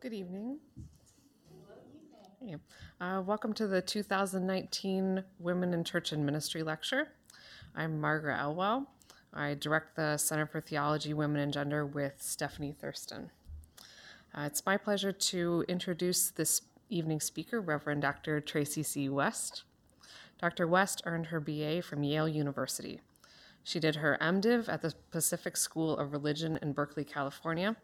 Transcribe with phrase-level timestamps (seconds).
[0.00, 0.58] Good evening.
[3.00, 7.08] Uh, welcome to the 2019 Women in Church and Ministry Lecture.
[7.74, 8.86] I'm Margaret Elwell.
[9.34, 13.32] I direct the Center for Theology, Women and Gender with Stephanie Thurston.
[14.32, 18.40] Uh, it's my pleasure to introduce this evening speaker, Reverend Dr.
[18.40, 19.08] Traci C.
[19.08, 19.64] West.
[20.40, 20.68] Dr.
[20.68, 23.00] West earned her BA from Yale University.
[23.64, 27.76] She did her MDiv at the Pacific School of Religion in Berkeley, California,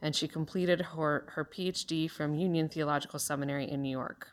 [0.00, 4.28] and she completed her, her PhD from Union Theological Seminary in New York.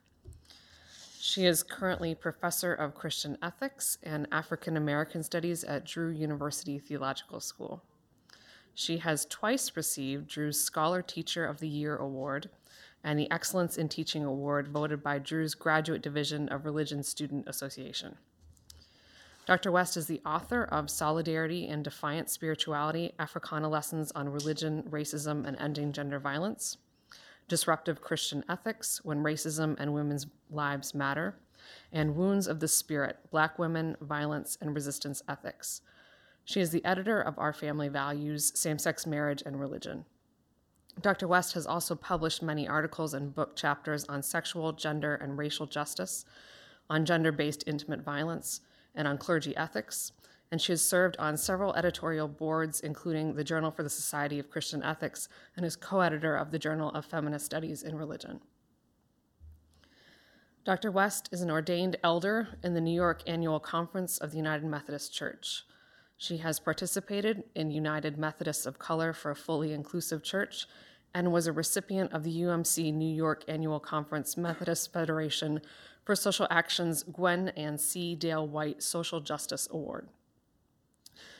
[1.20, 7.40] She is currently professor of Christian ethics and African American studies at Drew University Theological
[7.40, 7.84] School.
[8.76, 12.50] She has twice received Drew's Scholar Teacher of the Year Award
[13.04, 18.18] and the Excellence in Teaching Award voted by Drew's Graduate Division of Religion Student Association.
[19.46, 19.72] Dr.
[19.72, 25.56] West is the author of Solidarity and Defiant Spirituality Africana Lessons on Religion, Racism, and
[25.60, 26.78] Ending Gender Violence,
[27.48, 31.36] Disruptive Christian Ethics When Racism and Women's Lives Matter,
[31.92, 35.82] and Wounds of the Spirit Black Women, Violence, and Resistance Ethics.
[36.44, 40.06] She is the editor of Our Family Values Same Sex Marriage and Religion.
[41.02, 41.28] Dr.
[41.28, 46.26] West has also published many articles and book chapters on sexual, gender, and racial justice,
[46.90, 48.62] on gender based intimate violence,
[48.96, 50.12] and on clergy ethics,
[50.52, 54.50] and she has served on several editorial boards, including the Journal for the Society of
[54.50, 58.40] Christian Ethics, and is co editor of the Journal of Feminist Studies in Religion.
[60.64, 60.90] Dr.
[60.90, 65.14] West is an ordained elder in the New York Annual Conference of the United Methodist
[65.14, 65.64] Church.
[66.18, 70.66] She has participated in United Methodists of Color for a Fully Inclusive Church
[71.14, 75.62] and was a recipient of the UMC New York Annual Conference Methodist Federation
[76.06, 78.16] for Social Action's Gwen and C.
[78.16, 80.08] Dale White Social Justice Award.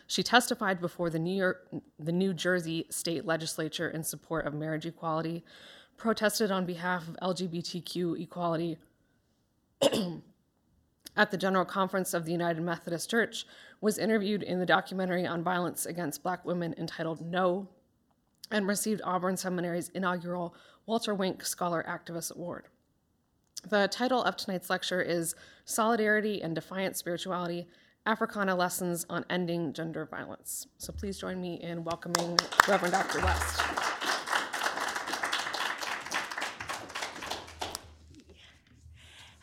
[0.08, 1.68] She testified before the New, York,
[2.00, 5.44] the New Jersey state legislature in support of marriage equality,
[5.98, 8.78] protested on behalf of LGBTQ equality
[11.16, 13.46] at the General Conference of the United Methodist Church,
[13.82, 17.68] was interviewed in the documentary on violence against black women entitled No,
[18.52, 20.56] and received Auburn Seminary's inaugural
[20.86, 22.66] Walter Wink Scholar Activist Award.
[23.68, 25.34] The title of tonight's lecture is
[25.66, 27.68] Solidarity and Defiant Spirituality
[28.06, 30.68] Africana Lessons on Ending Gender Violence.
[30.78, 32.38] So please join me in welcoming
[32.68, 33.22] Reverend Dr.
[33.22, 33.62] West.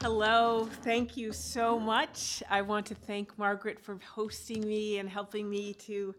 [0.00, 2.44] Hello, thank you so much.
[2.48, 6.14] I want to thank Margaret for hosting me and helping me to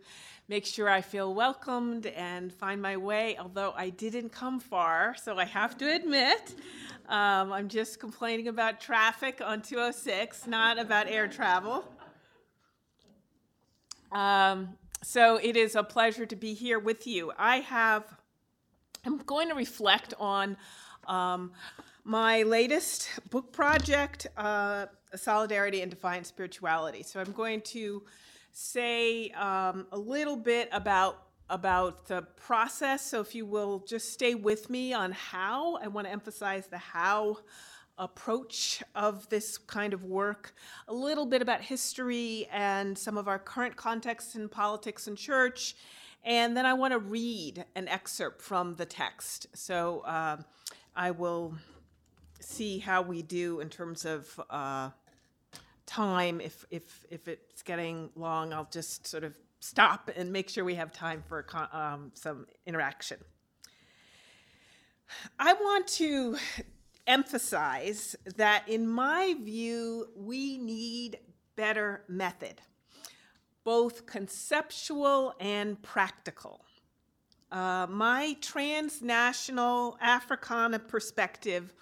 [0.49, 5.37] make sure I feel welcomed and find my way, although I didn't come far, so
[5.37, 6.55] I have to admit.
[7.09, 11.83] Um, I'm just complaining about traffic on 206, not about air travel.
[14.11, 14.69] Um,
[15.01, 17.33] so it is a pleasure to be here with you.
[17.37, 18.05] I have,
[19.05, 20.55] I'm going to reflect on
[21.07, 21.51] um,
[22.05, 27.03] my latest book project, uh, Solidarity and Defiant Spirituality.
[27.03, 28.03] So I'm going to
[28.53, 31.21] say um, a little bit about
[31.53, 33.05] about the process.
[33.05, 36.79] So if you will just stay with me on how, I want to emphasize the
[36.79, 37.37] how
[37.99, 40.55] approach of this kind of work,
[40.87, 45.75] a little bit about history and some of our current contexts in politics and church,
[46.23, 49.45] and then I want to read an excerpt from the text.
[49.53, 50.37] So uh,
[50.95, 51.53] I will
[52.39, 54.89] see how we do in terms of uh,
[55.85, 56.41] time.
[56.41, 60.75] If, if, if it's getting long, I'll just sort of stop and make sure we
[60.75, 63.17] have time for um, some interaction.
[65.39, 66.35] I want to
[67.07, 71.19] emphasize that, in my view, we need
[71.55, 72.59] better method,
[73.63, 76.65] both conceptual and practical.
[77.49, 81.73] Uh, my transnational Africana perspective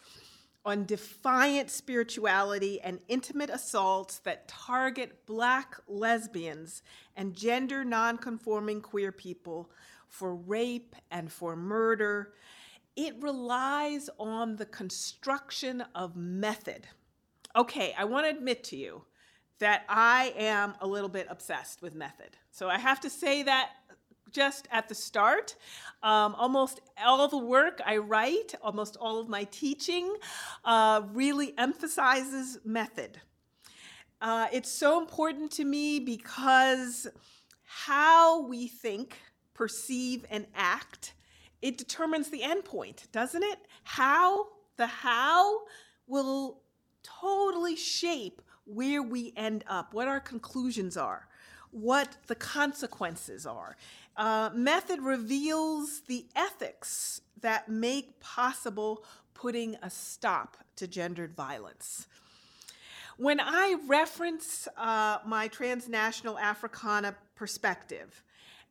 [0.64, 6.84] on defiant spirituality and intimate assaults that target black lesbians
[7.16, 9.72] and gender nonconforming queer people
[10.08, 12.34] for rape and for murder.
[12.96, 16.88] It relies on the construction of method.
[17.56, 19.04] Okay, I want to admit to you
[19.60, 22.36] that I am a little bit obsessed with method.
[22.52, 23.70] So I have to say that
[24.32, 25.56] just at the start.
[26.04, 30.16] Um, almost all the work I write, almost all of my teaching,
[30.66, 33.20] uh, really emphasizes method.
[34.22, 37.08] Uh, it's so important to me because
[37.64, 39.18] how we think,
[39.54, 41.14] perceive, and act,
[41.62, 43.60] it determines the endpoint, doesn't it?
[43.84, 44.48] How,
[44.78, 45.62] the how,
[46.08, 46.62] will
[47.04, 51.28] totally shape where we end up, what our conclusions are,
[51.72, 53.78] what the consequences are.
[54.18, 59.04] Uh, method reveals the ethics that make possible
[59.34, 62.08] putting a stop to gendered violence.
[63.18, 68.24] When I reference uh, my transnational Africana perspective,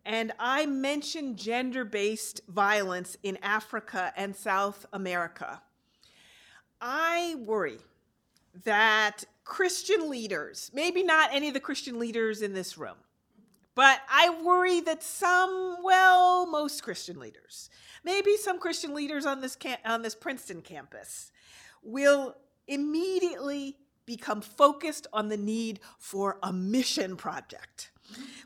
[0.05, 5.61] and I mention gender based violence in Africa and South America,
[6.81, 7.79] I worry
[8.65, 12.97] that Christian leaders, maybe not any of the Christian leaders in this room,
[13.81, 17.71] but I worry that some, well, most Christian leaders,
[18.05, 21.33] maybe some Christian leaders on this cam- on this Princeton campus
[21.83, 22.37] will
[22.69, 27.91] immediately become focused on the need for a mission project.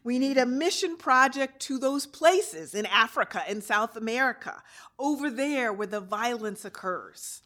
[0.04, 4.62] We need a mission project to those places in Africa and South America,
[5.00, 7.42] over there where the violence occurs.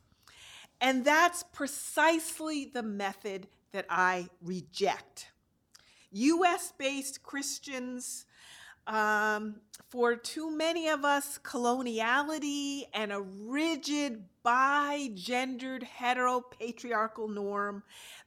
[0.79, 5.29] And that's precisely the method that I reject.
[6.10, 8.26] US based Christians,
[8.87, 9.56] um,
[9.88, 17.82] for too many of us, coloniality and a rigid bi-gendered heteropatriarchal norm,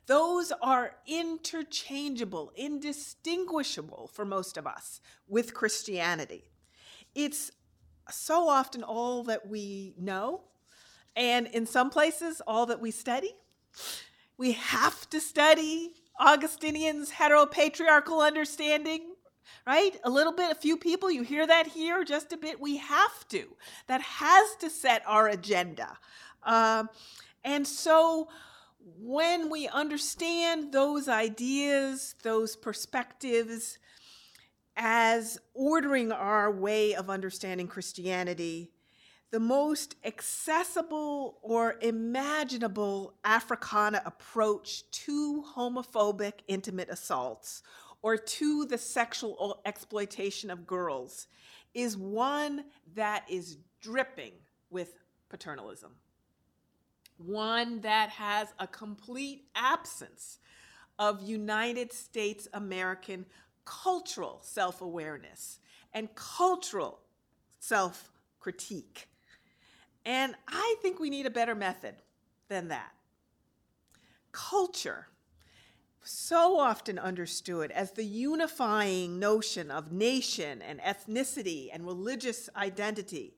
[0.06, 6.44] those are interchangeable, indistinguishable for most of us with Christianity.
[7.16, 7.51] It's
[8.10, 10.42] so often all that we know,
[11.16, 13.36] and in some places, all that we study.
[14.38, 19.15] We have to study Augustinian's heteropatriarchal understanding,
[19.65, 20.00] right?
[20.03, 22.62] A little bit, a few people, you hear that here just a bit.
[22.62, 23.47] We have to.
[23.88, 25.97] That has to set our agenda.
[26.44, 26.89] Um,
[27.44, 28.29] and so
[29.00, 33.79] when we understand those ideas, those perspectives,
[34.77, 38.69] as ordering our way of understanding Christianity,
[39.31, 47.63] the most accessible or imaginable Africana approach to homophobic intimate assaults
[48.01, 51.28] or to the sexual exploitation of girls
[51.74, 54.33] is one that is dripping
[54.69, 55.00] with
[55.30, 55.92] paternalism.
[57.18, 60.39] One that has a complete absence
[61.00, 63.25] of United States American
[63.63, 65.60] cultural self awareness
[65.94, 67.00] and cultural
[67.60, 69.07] self critique.
[70.06, 71.95] And I think we need a better method
[72.48, 72.92] than that.
[74.31, 75.07] Culture,
[76.03, 83.36] so often understood as the unifying notion of nation and ethnicity and religious identity,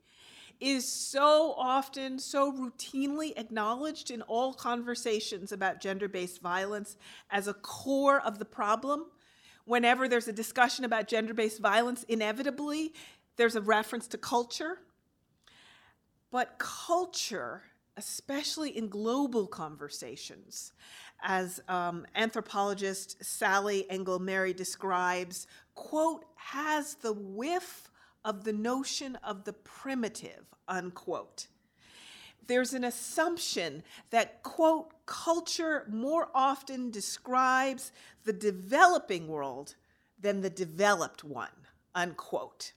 [0.60, 6.96] is so often, so routinely acknowledged in all conversations about gender based violence
[7.30, 9.06] as a core of the problem.
[9.66, 12.94] Whenever there's a discussion about gender based violence, inevitably
[13.36, 14.80] there's a reference to culture
[16.34, 17.62] but culture,
[17.96, 20.74] especially in global conversations,
[21.22, 25.46] as um, anthropologist Sally Engle Merry describes,
[25.76, 27.92] quote, has the whiff
[28.26, 31.46] of the notion of the primitive, unquote.
[32.48, 37.92] There's an assumption that, quote, culture more often describes
[38.24, 39.76] the developing world
[40.20, 42.74] than the developed one, unquote,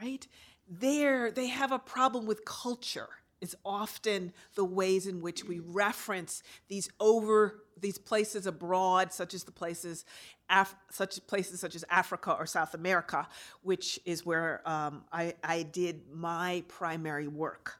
[0.00, 0.26] right?
[0.68, 3.08] There they have a problem with culture
[3.40, 9.44] is often the ways in which we reference these over these places abroad such as
[9.44, 10.04] the places
[10.50, 13.28] Af- such places such as africa or south america
[13.62, 17.78] which is where um, I, I did my primary work.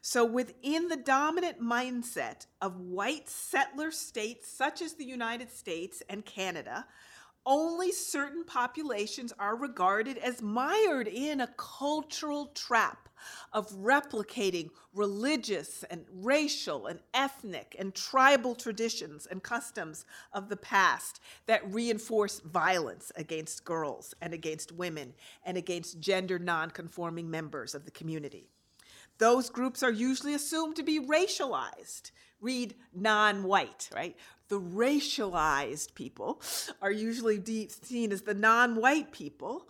[0.00, 6.24] So within the dominant mindset of white settler states such as the united states and
[6.24, 6.86] canada
[7.46, 13.08] only certain populations are regarded as mired in a cultural trap
[13.52, 21.20] of replicating religious and racial and ethnic and tribal traditions and customs of the past
[21.46, 27.90] that reinforce violence against girls and against women and against gender nonconforming members of the
[27.90, 28.48] community.
[29.18, 32.10] Those groups are usually assumed to be racialized.
[32.40, 34.16] Read non white, right?
[34.48, 36.40] The racialized people
[36.82, 39.68] are usually de- seen as the non white people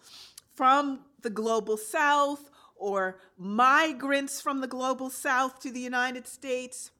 [0.54, 6.90] from the global south or migrants from the global south to the United States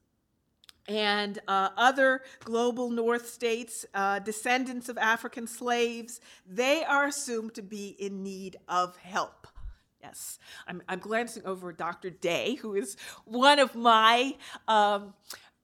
[0.87, 7.61] and uh, other global north states, uh, descendants of African slaves, they are assumed to
[7.61, 9.47] be in need of help.
[10.01, 12.11] Yes, I'm, I'm glancing over Dr.
[12.11, 14.35] Day, who is one of my
[14.67, 15.15] um,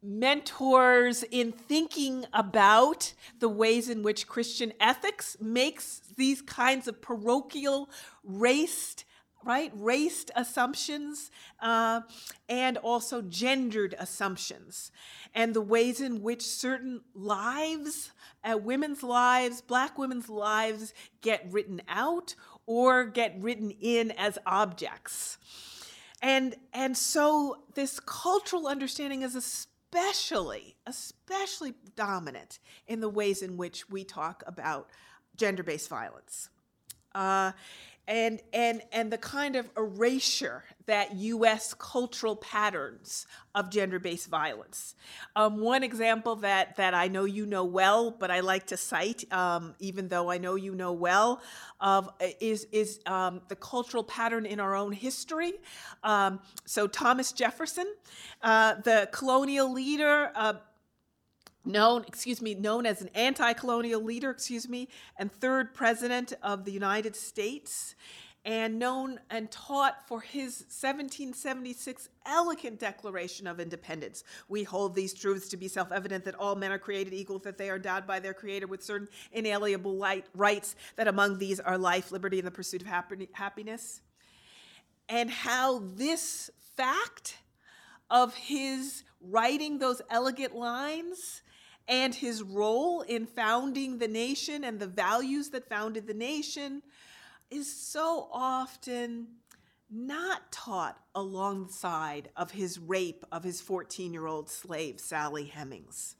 [0.03, 7.89] mentors in thinking about the ways in which Christian ethics makes these kinds of parochial,
[8.23, 9.05] raced,
[9.43, 11.29] right, raced assumptions
[11.61, 12.01] uh,
[12.49, 14.91] and also gendered assumptions,
[15.35, 18.11] and the ways in which certain lives,
[18.43, 25.37] uh, women's lives, black women's lives, get written out or get written in as objects.
[26.21, 33.89] And, and so this cultural understanding is especially, especially dominant in the ways in which
[33.89, 34.89] we talk about
[35.35, 36.49] gender based violence.
[37.13, 37.51] Uh,
[38.11, 41.73] and and and the kind of erasure that U.S.
[41.73, 43.25] cultural patterns
[43.55, 44.95] of gender-based violence.
[45.37, 49.31] Um, one example that that I know you know well, but I like to cite,
[49.31, 51.41] um, even though I know you know well,
[51.79, 52.09] of
[52.41, 55.53] is is um, the cultural pattern in our own history.
[56.03, 57.87] Um, so Thomas Jefferson,
[58.41, 60.31] uh, the colonial leader.
[60.35, 60.55] Uh,
[61.65, 64.87] known, excuse me, known as an anti-colonial leader, excuse me,
[65.17, 67.95] and third president of the United States,
[68.43, 74.23] and known and taught for his 1776 elegant Declaration of Independence.
[74.49, 77.69] We hold these truths to be self-evident that all men are created equal, that they
[77.69, 82.11] are endowed by their Creator with certain inalienable light, rights, that among these are life,
[82.11, 82.87] liberty, and the pursuit of
[83.33, 84.01] happiness.
[85.07, 87.37] And how this fact
[88.09, 91.43] of his writing those elegant lines
[91.91, 96.81] and his role in founding the nation and the values that founded the nation
[97.51, 99.27] is so often
[99.89, 106.15] not taught alongside of his rape of his 14 year old slave, Sally Hemings.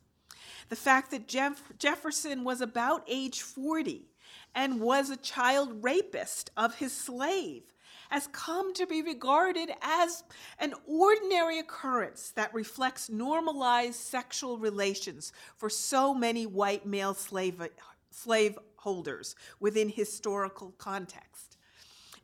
[0.67, 4.09] The fact that Jeff- Jefferson was about age 40
[4.53, 7.63] and was a child rapist of his slave
[8.11, 10.23] has come to be regarded as
[10.59, 17.61] an ordinary occurrence that reflects normalized sexual relations for so many white male slave,
[18.09, 21.57] slave holders within historical context.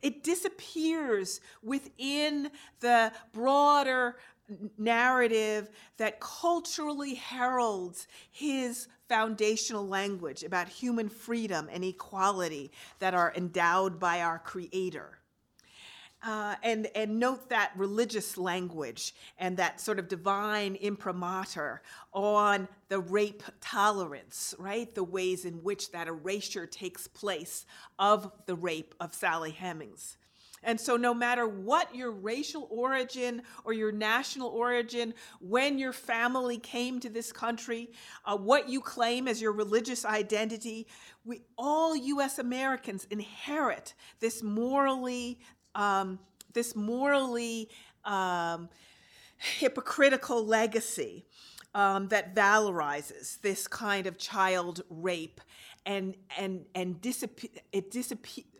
[0.01, 2.51] It disappears within
[2.81, 4.17] the broader
[4.77, 13.99] narrative that culturally heralds his foundational language about human freedom and equality that are endowed
[13.99, 15.17] by our Creator.
[16.27, 21.81] Uh, and, and note that religious language and that sort of divine imprimatur
[22.11, 24.93] on the rape tolerance, right?
[24.93, 27.65] The ways in which that erasure takes place
[27.97, 30.17] of the rape of Sally Hemings.
[30.63, 36.57] And so, no matter what your racial origin or your national origin, when your family
[36.57, 37.91] came to this country,
[38.25, 40.87] uh, what you claim as your religious identity,
[41.23, 45.39] we all US Americans inherit this morally
[45.77, 46.19] um,
[46.51, 47.69] this morally
[48.03, 48.67] um,
[49.37, 51.25] hypocritical legacy
[51.73, 55.39] um, that valorizes this kind of child rape
[55.85, 57.05] and and and
[57.71, 57.91] it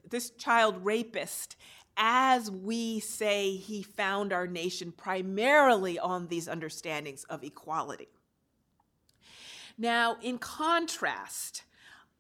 [0.10, 1.58] this child rapist
[1.98, 8.08] as we say he found our nation primarily on these understandings of equality.
[9.80, 11.64] Now, in contrast,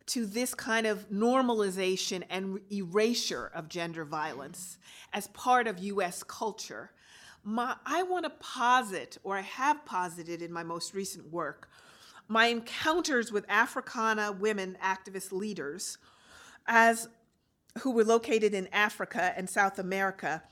[0.08, 4.78] to this kind of normalization and erasure of gender violence
[5.14, 6.92] as part of US culture,
[7.44, 11.70] my, I want to posit, or I have posited in my most recent work,
[12.28, 15.98] my encounters with Africana women activist leaders
[16.68, 17.08] as
[17.80, 20.44] who were located in Africa and South America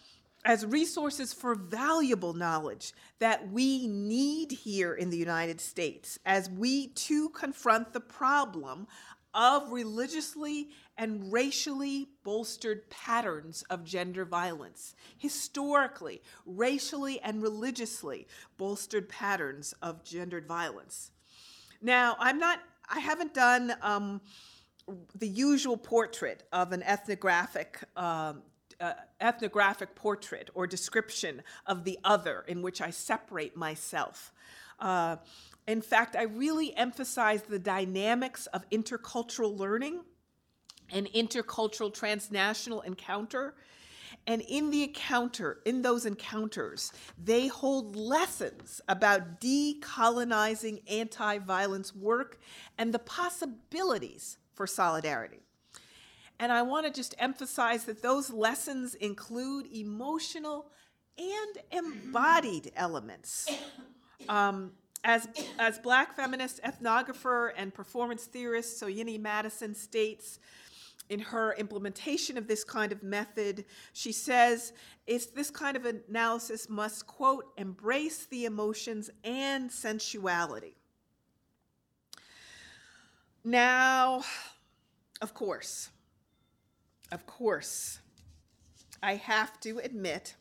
[0.45, 6.87] as resources for valuable knowledge that we need here in the United States as we
[6.89, 8.87] too confront the problem
[9.35, 14.95] of religiously and racially bolstered patterns of gender violence.
[15.17, 18.27] Historically, racially and religiously
[18.57, 21.11] bolstered patterns of gendered violence.
[21.81, 24.21] Now, I'm not, I haven't done um,
[25.13, 28.41] the usual portrait of an ethnographic um,
[28.79, 34.33] uh, ethnographic portrait or description of the other in which I separate myself.
[34.79, 35.17] Uh,
[35.67, 40.01] in fact, I really emphasize the dynamics of intercultural learning
[40.91, 43.55] and intercultural transnational encounter.
[44.27, 46.91] And in the encounter, in those encounters,
[47.23, 52.39] they hold lessons about decolonizing anti violence work
[52.77, 55.39] and the possibilities for solidarity.
[56.39, 60.71] And I want to just emphasize that those lessons include emotional
[61.17, 63.49] and embodied elements.
[64.27, 64.71] Um,
[65.05, 70.39] as, as black feminist ethnographer and performance theorist Soyini Madison states
[71.09, 74.73] in her implementation of this kind of method, she says,
[75.05, 80.75] it's this kind of analysis must, quote, embrace the emotions and sensuality.
[83.43, 84.23] Now,
[85.21, 85.91] of course,
[87.11, 87.99] of course,
[89.03, 90.35] I have to admit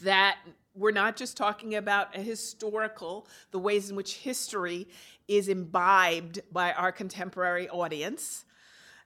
[0.00, 0.38] that
[0.78, 4.88] we're not just talking about a historical, the ways in which history
[5.26, 8.44] is imbibed by our contemporary audience.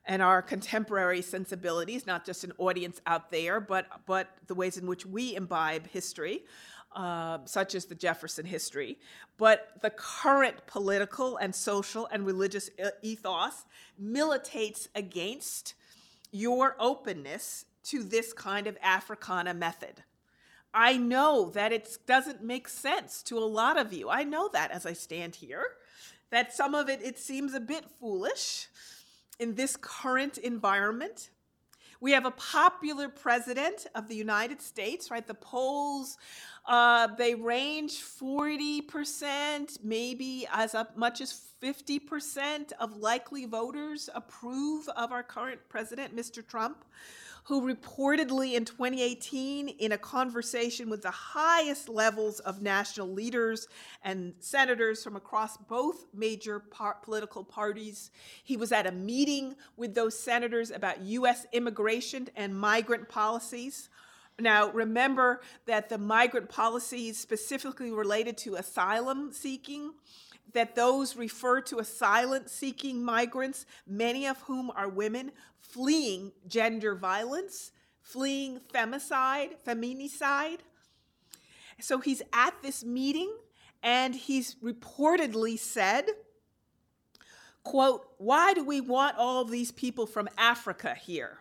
[0.05, 4.87] and our contemporary sensibilities, not just an audience out there, but, but the ways in
[4.87, 6.43] which we imbibe history,
[6.97, 8.99] uh, such as the Jefferson history.
[9.39, 12.69] But the current political and social and religious
[13.03, 13.65] ethos
[13.99, 15.75] militates against
[16.33, 20.03] your openness to this kind of Africana method.
[20.75, 24.09] I know that it doesn't make sense to a lot of you.
[24.09, 25.67] I know that as I stand here,
[26.31, 28.69] that some of it it seems a bit foolish
[29.39, 31.31] in this current environment.
[32.01, 35.25] We have a popular president of the United States, right?
[35.25, 36.19] The polls,
[36.67, 45.23] uh, they range 40%, maybe as much as 50% of likely voters approve of our
[45.23, 46.45] current president, Mr.
[46.45, 46.85] Trump
[47.45, 53.67] who reportedly in 2018, in a conversation with the highest levels of national leaders
[54.05, 58.11] and senators from across both major par- political parties,
[58.45, 61.47] he was at a meeting with those senators about U.S.
[61.53, 63.89] immigration and migrant policies.
[64.39, 69.93] Now, remember that the migrant policies specifically related to asylum seeking
[70.55, 77.73] that those refer to asylum seeking migrants, many of whom are women fleeing gender violence,
[78.03, 80.59] fleeing femicide, feminicide.
[81.81, 83.35] So he's at this meeting
[83.83, 86.07] and he's reportedly said,
[87.65, 91.39] quote, why do we want all these people from Africa here?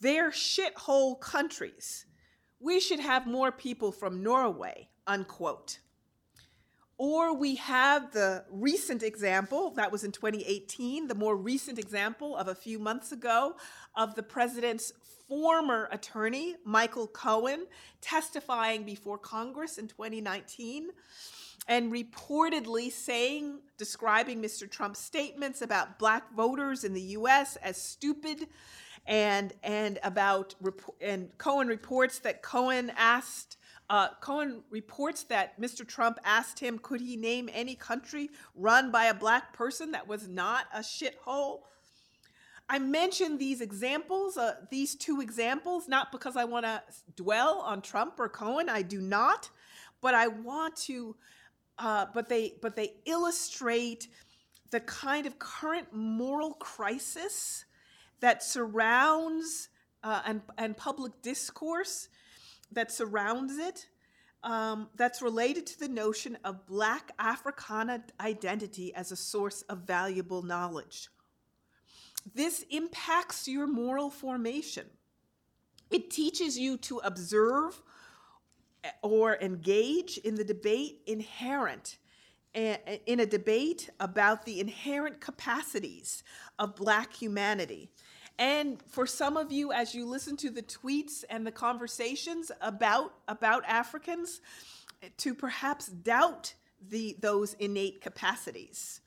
[0.00, 2.06] They're shithole countries.
[2.60, 5.78] We should have more people from Norway, unquote.
[7.06, 12.48] Or we have the recent example, that was in 2018, the more recent example of
[12.48, 13.56] a few months ago
[13.94, 14.90] of the president's
[15.28, 17.66] former attorney, Michael Cohen,
[18.00, 20.88] testifying before Congress in 2019
[21.68, 24.68] and reportedly saying, describing Mr.
[24.68, 28.48] Trump's statements about black voters in the US as stupid
[29.06, 30.54] and and about
[31.02, 33.58] and Cohen reports that Cohen asked
[33.90, 35.86] uh, Cohen reports that Mr.
[35.86, 40.26] Trump asked him, could he name any country run by a black person that was
[40.26, 41.60] not a shithole?
[42.68, 46.82] I mention these examples, uh, these two examples, not because I want to
[47.14, 48.70] dwell on Trump or Cohen.
[48.70, 49.50] I do not,
[50.00, 51.16] but I want to.
[51.76, 54.06] Uh, but they but they illustrate
[54.70, 57.64] the kind of current moral crisis
[58.20, 59.68] that surrounds
[60.04, 62.08] uh, and and public discourse
[62.74, 63.86] that surrounds it
[64.44, 70.42] um, that's related to the notion of Black Africana identity as a source of valuable
[70.42, 71.08] knowledge.
[72.34, 74.86] This impacts your moral formation.
[75.90, 77.82] It teaches you to observe
[78.82, 81.98] eh, or engage in the debate inherent
[82.54, 86.22] eh, eh, in a debate about the inherent capacities
[86.58, 87.90] of Black humanity
[88.38, 93.14] and for some of you, as you listen to the tweets and the conversations about,
[93.28, 94.40] about Africans,
[95.18, 96.54] to perhaps doubt
[96.88, 99.00] the, those innate capacities.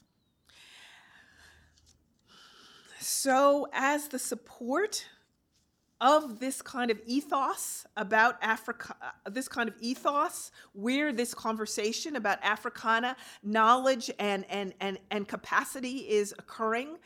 [3.00, 5.06] So, as the support
[6.00, 8.96] of this kind of ethos about Africa,
[9.32, 16.00] this kind of ethos where this conversation about Africana knowledge and, and, and, and capacity
[16.10, 16.98] is occurring,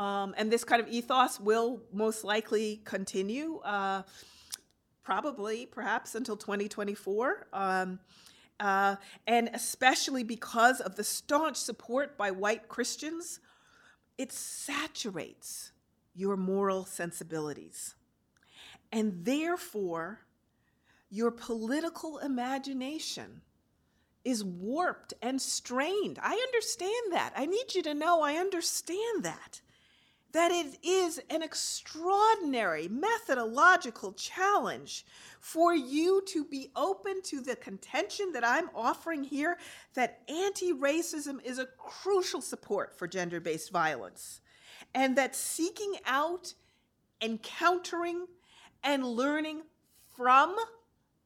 [0.00, 4.00] um, and this kind of ethos will most likely continue, uh,
[5.02, 7.48] probably, perhaps until 2024.
[7.52, 8.00] Um,
[8.58, 13.40] uh, and especially because of the staunch support by white Christians,
[14.16, 15.72] it saturates
[16.14, 17.94] your moral sensibilities.
[18.90, 20.20] And therefore,
[21.10, 23.42] your political imagination
[24.24, 26.18] is warped and strained.
[26.22, 27.34] I understand that.
[27.36, 29.60] I need you to know I understand that
[30.32, 35.04] that it is an extraordinary methodological challenge
[35.40, 39.58] for you to be open to the contention that I'm offering here
[39.94, 44.40] that anti racism is a crucial support for gender based violence,
[44.94, 46.54] and that seeking out,
[47.20, 48.26] encountering,
[48.84, 49.62] and learning
[50.16, 50.56] from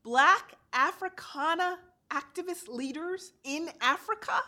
[0.03, 1.79] Black Africana
[2.11, 4.41] activist leaders in Africa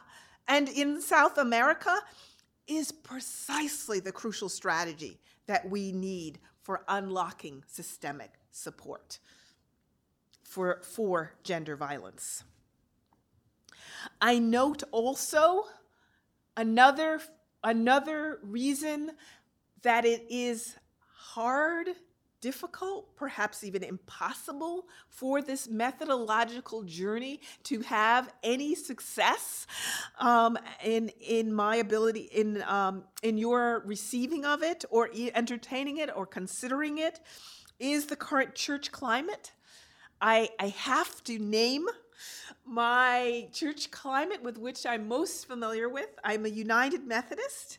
[0.49, 2.01] and in South America
[2.69, 9.19] is precisely the crucial strategy that we need for unlocking systemic support
[10.43, 12.43] for, for gender violence.
[14.21, 15.65] I note also
[16.57, 17.21] another,
[17.63, 19.11] another reason
[19.83, 20.77] that it is
[21.15, 21.89] hard,
[22.47, 29.67] difficult, perhaps even impossible for this methodological journey to have any success
[30.21, 36.09] um, in in my ability in um, in your receiving of it or entertaining it
[36.15, 37.19] or considering it
[37.81, 39.51] is the current church climate.
[40.21, 41.87] I, I have to name
[42.65, 46.11] my church climate with which I'm most familiar with.
[46.23, 47.79] I'm a United Methodist.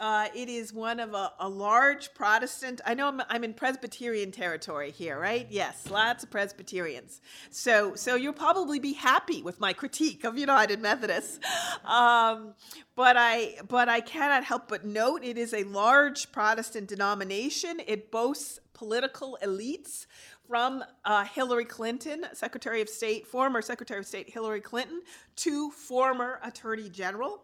[0.00, 2.80] Uh, it is one of a, a large Protestant.
[2.86, 5.48] I know I'm, I'm, in Presbyterian territory here, right?
[5.50, 7.20] Yes, lots of Presbyterians.
[7.50, 11.40] So, so you'll probably be happy with my critique of United Methodists.
[11.84, 12.54] Um,
[12.94, 17.80] but I, but I cannot help but note it is a large Protestant denomination.
[17.84, 20.06] It boasts political elites
[20.46, 25.02] from uh, Hillary Clinton, Secretary of State, former Secretary of State Hillary Clinton,
[25.36, 27.42] to former Attorney General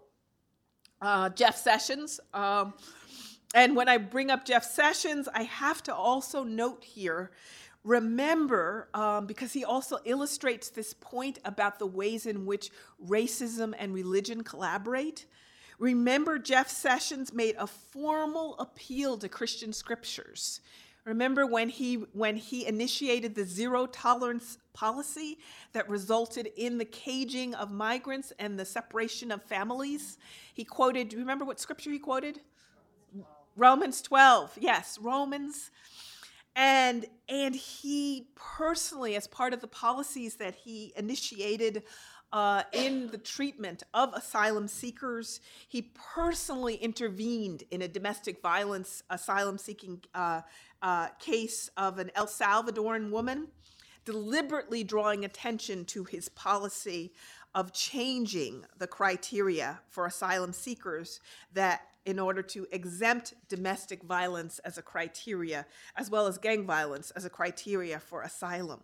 [1.04, 2.18] uh, Jeff Sessions.
[2.32, 2.74] Um,
[3.54, 7.30] and when I bring up Jeff Sessions, I have to also note here
[7.84, 12.70] remember, um, because he also illustrates this point about the ways in which
[13.06, 15.26] racism and religion collaborate.
[15.78, 20.60] Remember, Jeff Sessions made a formal appeal to Christian scriptures.
[21.04, 25.38] Remember when he when he initiated the zero tolerance policy
[25.72, 30.18] that resulted in the caging of migrants and the separation of families?
[30.52, 32.40] He quoted, do you remember what scripture he quoted?
[33.56, 34.58] Romans 12.
[34.60, 35.70] Yes, Romans.
[36.56, 41.82] And and he personally as part of the policies that he initiated
[42.34, 45.40] uh, in the treatment of asylum seekers.
[45.68, 50.42] He personally intervened in a domestic violence asylum seeking uh,
[50.82, 53.46] uh, case of an El Salvadoran woman,
[54.04, 57.12] deliberately drawing attention to his policy
[57.54, 61.20] of changing the criteria for asylum seekers
[61.52, 65.64] that in order to exempt domestic violence as a criteria,
[65.96, 68.80] as well as gang violence as a criteria for asylum.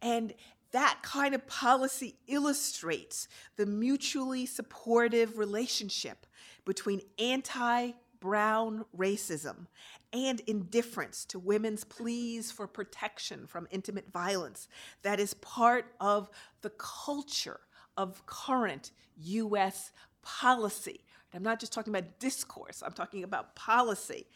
[0.00, 0.34] And
[0.70, 6.26] that kind of policy illustrates the mutually supportive relationship
[6.64, 9.66] between anti brown racism
[10.14, 14.68] and indifference to women's pleas for protection from intimate violence
[15.02, 16.30] that is part of
[16.62, 17.60] the culture
[17.96, 19.90] of current US
[20.22, 21.00] policy.
[21.34, 24.28] I'm not just talking about discourse, I'm talking about policy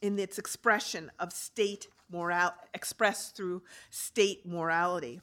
[0.00, 5.20] in its expression of state moral expressed through state morality.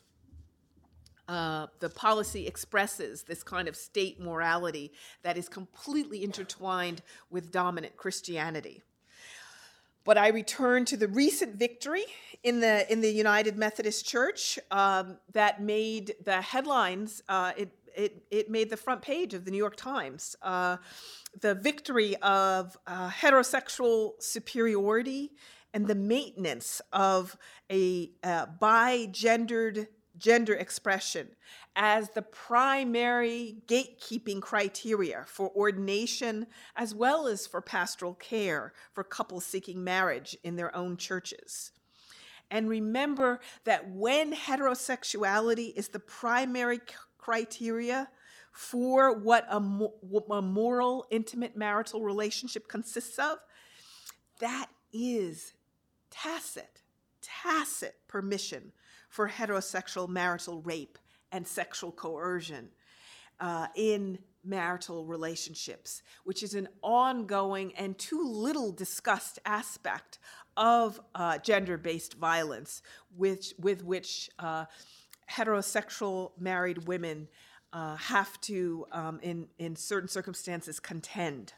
[1.30, 4.92] Uh, the policy expresses this kind of state morality
[5.24, 8.82] that is completely intertwined with dominant Christianity.
[10.04, 12.06] But I return to the recent victory
[12.44, 17.22] in the in the United Methodist Church um, that made the headlines.
[17.30, 20.36] Uh, it it it made the front page of the New York Times.
[20.42, 20.78] Uh,
[21.40, 25.32] the victory of uh, heterosexual superiority
[25.74, 27.38] and the maintenance of
[27.72, 29.88] a uh, bi-gendered
[30.22, 31.28] gender expression
[31.76, 39.46] as the primary gatekeeping criteria for ordination as well as for pastoral care for couples
[39.46, 41.72] seeking marriage in their own churches.
[42.52, 46.80] And remember that when heterosexuality is the primary
[47.18, 48.10] criteria
[48.52, 53.38] for what a, a moral, intimate marital relationship consists of,
[54.40, 55.54] that is
[56.10, 56.82] tacit,
[57.22, 58.74] tacit permission
[59.12, 60.98] for heterosexual marital rape
[61.34, 62.70] and sexual coercion
[63.42, 70.18] uh, in marital relationships, which is an ongoing and too little discussed aspect
[70.56, 72.82] of uh, gender based violence,
[73.18, 74.64] which, with which uh,
[75.30, 77.28] heterosexual married women
[77.74, 81.52] uh, have to, um, in, in certain circumstances, contend.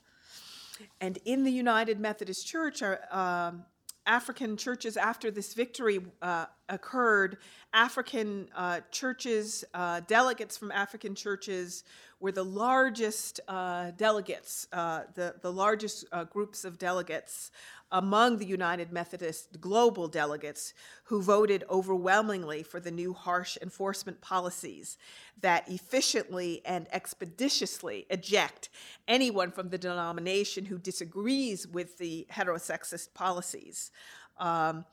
[0.99, 3.65] And in the United Methodist Church, our, um,
[4.05, 7.37] African churches after this victory uh, occurred,
[7.73, 11.83] African uh, churches, uh, delegates from African churches
[12.19, 17.51] were the largest uh, delegates, uh, the, the largest uh, groups of delegates
[17.91, 20.73] among the United Methodist global delegates
[21.03, 24.97] who voted overwhelmingly for the new harsh enforcement policies
[25.41, 28.69] that efficiently and expeditiously eject
[29.07, 33.91] anyone from the denomination who disagrees with the heterosexist policies.
[34.39, 34.85] Um,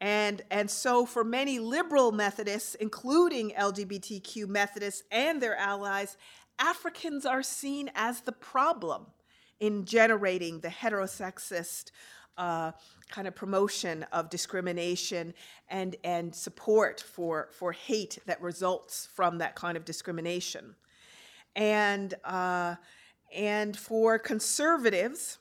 [0.00, 6.16] and, and so, for many liberal Methodists, including LGBTQ Methodists and their allies,
[6.58, 9.06] Africans are seen as the problem
[9.58, 11.90] in generating the heterosexist
[12.36, 12.70] uh,
[13.10, 15.34] kind of promotion of discrimination
[15.68, 20.76] and, and support for, for hate that results from that kind of discrimination.
[21.56, 22.76] And, uh,
[23.34, 25.38] and for conservatives,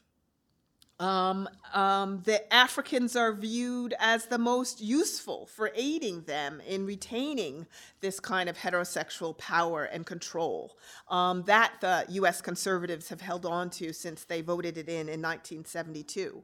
[0.99, 7.67] Um, um, the Africans are viewed as the most useful for aiding them in retaining
[8.01, 10.75] this kind of heterosexual power and control
[11.09, 15.21] um, that the US conservatives have held on to since they voted it in in
[15.21, 16.41] 1972.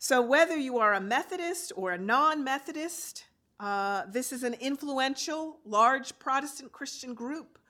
[0.00, 3.26] So, whether you are a Methodist or a non Methodist,
[3.60, 7.60] uh, this is an influential, large Protestant Christian group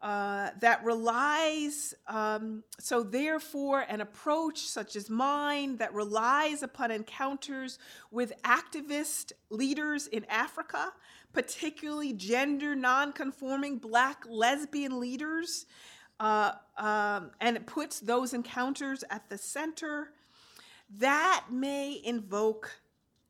[0.00, 7.78] uh, that relies, um, so therefore, an approach such as mine that relies upon encounters
[8.12, 10.92] with activist leaders in Africa,
[11.32, 15.66] particularly gender nonconforming black lesbian leaders,
[16.20, 20.10] uh, um, and it puts those encounters at the center,
[20.98, 22.70] that may invoke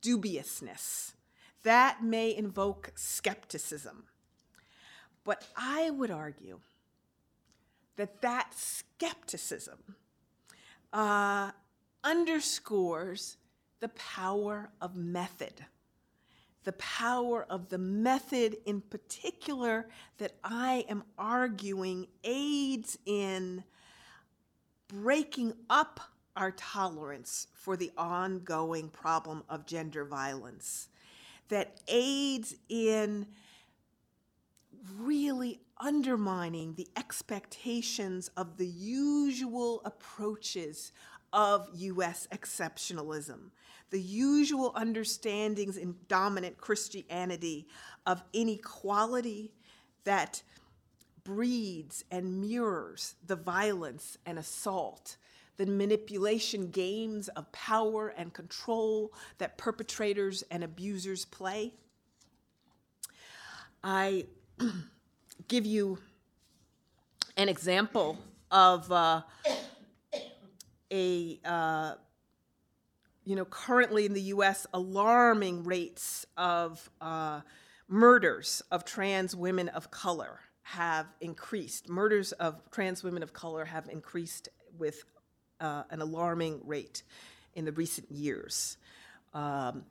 [0.02, 1.14] dubiousness.
[1.64, 4.04] That may invoke skepticism.
[5.28, 6.58] But I would argue
[7.96, 9.76] that that skepticism
[10.90, 11.50] uh,
[12.02, 13.36] underscores
[13.80, 15.66] the power of method,
[16.64, 23.64] the power of the method in particular that I am arguing aids in
[24.88, 26.00] breaking up
[26.36, 30.88] our tolerance for the ongoing problem of gender violence,
[31.50, 33.26] that aids in
[34.98, 40.92] really undermining the expectations of the usual approaches
[41.32, 43.50] of US exceptionalism,
[43.90, 47.68] the usual understandings in dominant Christianity
[48.06, 49.52] of inequality
[50.04, 50.42] that
[51.24, 55.16] breeds and mirrors the violence and assault,
[55.58, 61.74] the manipulation games of power and control that perpetrators and abusers play.
[63.84, 64.26] I
[65.48, 65.98] give you
[67.36, 68.18] an example
[68.50, 69.22] of uh,
[70.92, 71.94] a uh,
[73.24, 74.66] you know currently in the U.S.
[74.72, 77.40] alarming rates of uh,
[77.88, 81.88] murders of trans women of color have increased.
[81.88, 85.04] Murders of trans women of color have increased with
[85.60, 87.02] uh, an alarming rate
[87.54, 88.76] in the recent years.
[89.34, 89.84] Um,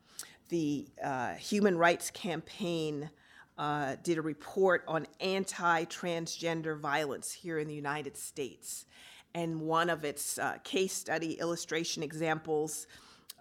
[0.49, 3.09] the uh, Human Rights Campaign
[3.57, 8.85] uh, did a report on anti transgender violence here in the United States.
[9.33, 12.87] And one of its uh, case study illustration examples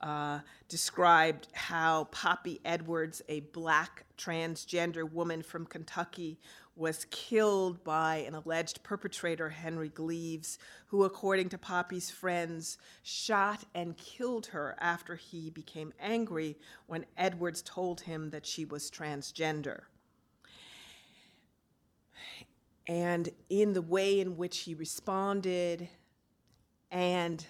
[0.02, 6.38] uh, described how Poppy Edwards, a black transgender woman from Kentucky,
[6.74, 13.96] was killed by an alleged perpetrator, Henry Gleaves, who, according to Poppy's friends, shot and
[13.96, 19.84] killed her after he became angry when Edwards told him that she was transgender
[22.86, 25.88] and in the way in which he responded,
[26.90, 27.44] and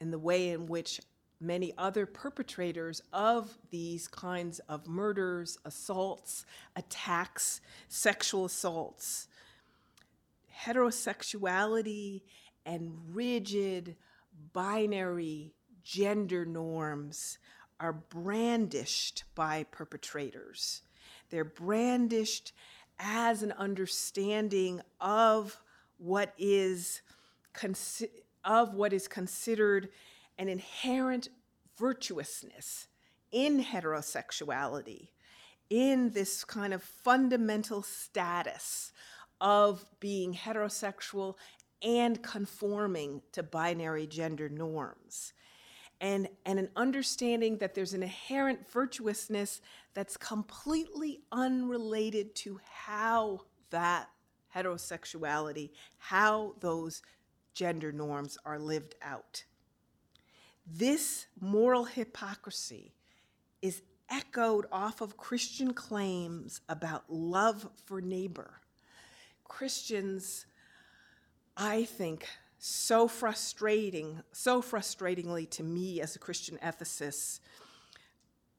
[0.00, 1.00] in the way in which
[1.40, 6.46] many other perpetrators of these kinds of murders, assaults,
[6.76, 9.28] attacks, sexual assaults,
[10.64, 12.22] heterosexuality,
[12.64, 13.96] and rigid
[14.52, 17.38] binary gender norms
[17.78, 20.82] are brandished by perpetrators.
[21.28, 22.52] They're brandished
[22.98, 25.60] as an understanding of
[25.98, 27.02] what is
[27.54, 28.10] consi-
[28.44, 29.88] of what is considered
[30.38, 31.28] an inherent
[31.78, 32.88] virtuousness
[33.30, 35.08] in heterosexuality,
[35.70, 38.92] in this kind of fundamental status
[39.40, 41.34] of being heterosexual
[41.82, 45.33] and conforming to binary gender norms
[46.04, 49.62] and, and an understanding that there's an inherent virtuousness
[49.94, 53.40] that's completely unrelated to how
[53.70, 54.10] that
[54.54, 57.00] heterosexuality, how those
[57.54, 59.44] gender norms are lived out.
[60.66, 62.92] This moral hypocrisy
[63.62, 68.60] is echoed off of Christian claims about love for neighbor.
[69.44, 70.44] Christians,
[71.56, 72.28] I think,
[72.66, 77.40] so frustrating, so frustratingly to me as a Christian ethicist,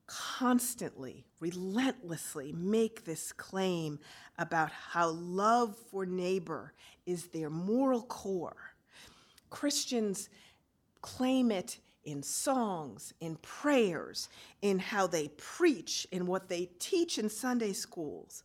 [0.05, 3.97] constantly, relentlessly make this claim
[4.37, 6.71] about how love for neighbor
[7.07, 8.75] is their moral core.
[9.49, 10.29] Christians
[11.01, 14.29] claim it in songs, in prayers,
[14.61, 18.43] in how they preach, in what they teach in Sunday schools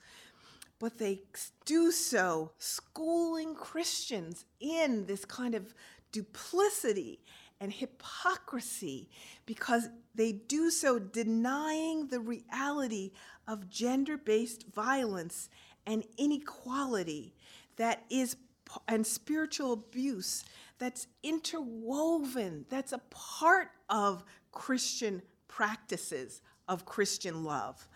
[0.81, 1.21] but they
[1.65, 5.73] do so schooling Christians in this kind of
[6.11, 7.21] duplicity
[7.61, 9.09] and hypocrisy
[9.47, 13.13] because they do so denying the reality
[13.47, 15.49] of gender based violence
[15.87, 17.35] and inequality
[17.77, 18.37] that is
[18.89, 20.45] and spiritual abuse
[20.79, 27.87] that's interwoven, that's a part of Christian practices of Christian love.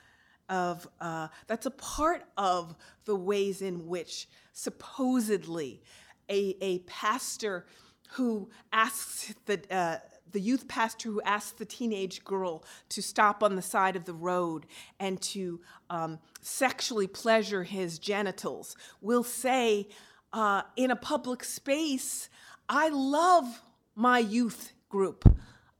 [0.49, 2.77] Of uh, that's a part of
[3.07, 5.83] the ways in which supposedly
[6.29, 7.67] a, a pastor
[8.11, 9.99] who asks the uh,
[10.35, 14.13] the youth pastor who asks the teenage girl to stop on the side of the
[14.13, 14.67] road
[14.99, 19.89] and to um, sexually pleasure his genitals will say
[20.33, 22.29] uh, in a public space,
[22.69, 23.63] I love
[23.95, 25.25] my youth group.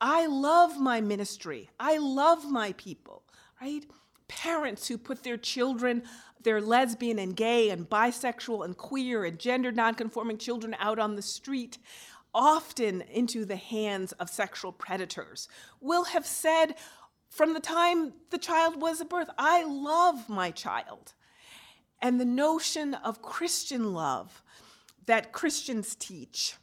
[0.01, 1.69] I love my ministry.
[1.81, 3.25] I love my people,
[3.61, 3.85] right?
[4.29, 6.03] Parents who put their children,
[6.43, 11.23] their lesbian and gay and bisexual and queer and gender nonconforming children out on the
[11.23, 11.79] street,
[12.35, 15.49] often into the hands of sexual predators,
[15.81, 16.75] will have said
[17.29, 21.15] from the time the child was at birth, I love my child.
[22.01, 24.43] And the notion of Christian love
[25.07, 26.57] that Christians teach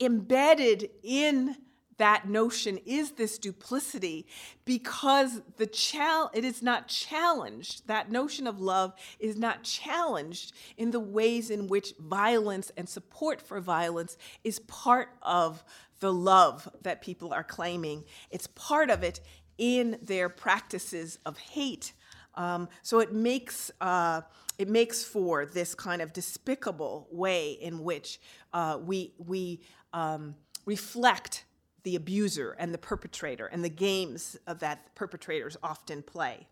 [0.00, 1.56] embedded in
[1.98, 4.26] that notion is this duplicity
[4.64, 7.86] because the chal- it is not challenged.
[7.86, 13.42] That notion of love is not challenged in the ways in which violence and support
[13.42, 15.64] for violence is part of
[16.00, 18.04] the love that people are claiming.
[18.30, 19.20] It's part of it
[19.58, 21.92] in their practices of hate.
[22.34, 24.22] Um, so it makes uh,
[24.58, 28.20] it makes for this kind of despicable way in which
[28.52, 29.60] uh, we we
[29.92, 31.44] um, reflect
[31.88, 36.46] the abuser and the perpetrator and the games that perpetrators often play.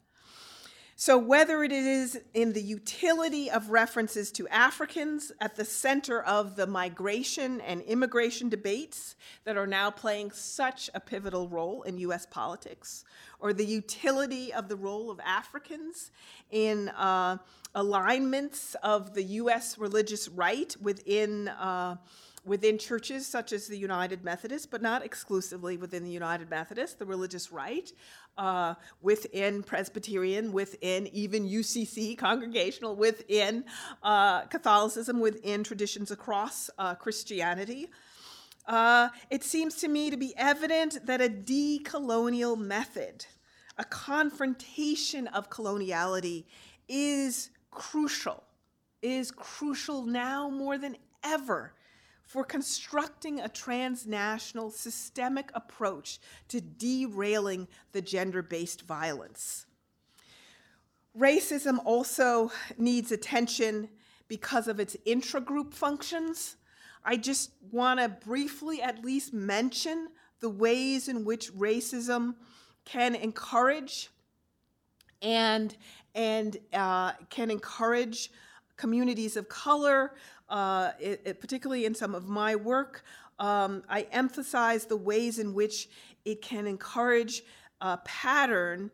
[0.98, 6.56] So, whether it is in the utility of references to Africans at the center of
[6.56, 12.24] the migration and immigration debates that are now playing such a pivotal role in US
[12.24, 13.04] politics,
[13.38, 16.12] or the utility of the role of Africans
[16.50, 17.36] in uh,
[17.74, 21.48] alignments of the US religious right within.
[21.48, 21.96] Uh,
[22.46, 27.04] within churches such as the United Methodist, but not exclusively within the United Methodist, the
[27.04, 27.90] religious right,
[28.38, 33.64] uh, within Presbyterian, within even UCC, congregational, within
[34.02, 37.88] uh, Catholicism, within traditions across uh, Christianity.
[38.66, 43.26] Uh, it seems to me to be evident that a decolonial method,
[43.76, 46.44] a confrontation of coloniality,
[46.88, 48.42] is crucial,
[49.02, 51.72] is crucial now more than ever
[52.26, 59.66] for constructing a transnational systemic approach to derailing the gender based violence.
[61.16, 63.88] Racism also needs attention
[64.28, 66.56] because of its intragroup functions.
[67.04, 70.08] I just want to briefly at least mention
[70.40, 72.34] the ways in which racism
[72.84, 74.10] can encourage
[75.22, 75.74] and
[76.14, 78.30] and uh, can encourage
[78.76, 80.14] communities of color,
[80.48, 83.04] uh, it, it, particularly in some of my work,
[83.38, 85.88] um, I emphasize the ways in which
[86.24, 87.42] it can encourage
[87.80, 88.90] a pattern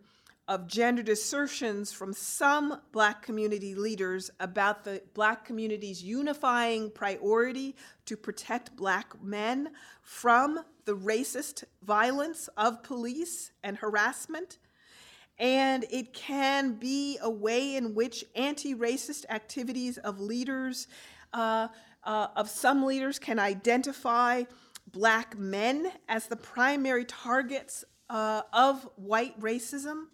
[0.49, 8.17] of gendered assertions from some Black community leaders about the Black community's unifying priority to
[8.17, 9.71] protect Black men
[10.03, 14.59] from the racist violence of police and harassment.
[15.39, 20.89] And it can be a way in which anti racist activities of leaders,
[21.33, 21.69] uh,
[22.05, 24.45] uh, of some leaders, can identify
[24.91, 30.07] black men as the primary targets uh, of white racism.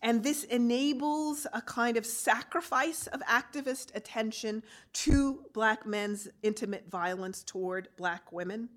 [0.00, 7.42] And this enables a kind of sacrifice of activist attention to black men's intimate violence
[7.42, 8.68] toward black women.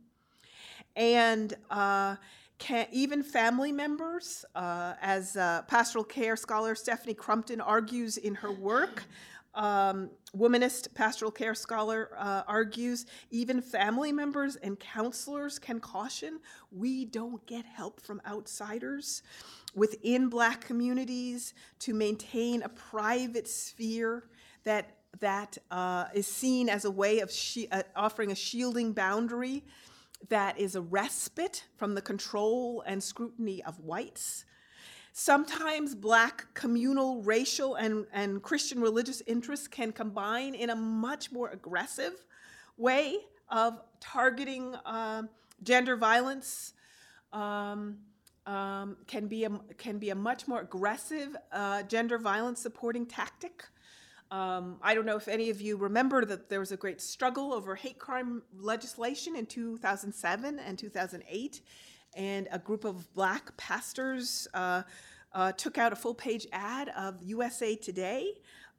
[0.96, 2.16] And uh,
[2.58, 8.52] can, even family members, uh, as uh, pastoral care scholar Stephanie Crumpton argues in her
[8.52, 9.04] work,
[9.54, 16.40] um, womanist pastoral care scholar uh, argues even family members and counselors can caution
[16.72, 19.24] we don't get help from outsiders
[19.76, 24.24] within black communities to maintain a private sphere
[24.64, 29.64] that that uh, is seen as a way of she- uh, offering a shielding boundary
[30.30, 34.46] that is a respite from the control and scrutiny of whites.
[35.14, 41.50] Sometimes Black communal, racial, and, and Christian religious interests can combine in a much more
[41.50, 42.26] aggressive
[42.78, 43.18] way
[43.50, 45.24] of targeting uh,
[45.64, 46.74] gender violence.
[47.34, 47.98] Um,
[48.48, 53.66] um, can be a can be a much more aggressive uh, gender violence supporting tactic.
[54.32, 57.54] Um, I don't know if any of you remember that there was a great struggle
[57.54, 61.62] over hate crime legislation in 2007 and 2008,
[62.16, 64.84] and a group of black pastors uh,
[65.34, 68.34] uh, took out a full page ad of USA Today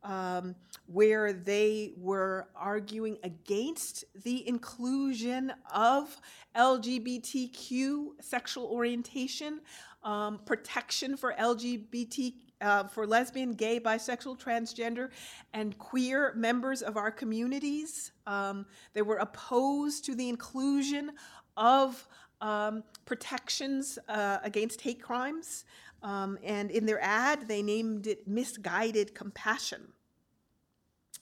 [0.05, 0.55] um,
[0.87, 6.21] where they were arguing against the inclusion of
[6.57, 9.61] LGBTQ sexual orientation,
[10.03, 12.35] um, protection for LGBT.
[12.61, 15.11] Uh, for lesbian, gay, bisexual, transgender,
[15.53, 18.13] and queer members of our communities.
[18.25, 21.11] Um, they were opposed to the inclusion
[21.57, 22.07] of
[22.43, 25.65] um, protections uh, against hate crimes.
[26.03, 29.93] Um, and in their ad, they named it misguided compassion.